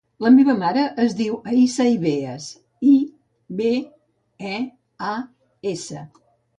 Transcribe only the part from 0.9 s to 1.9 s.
es diu Aisha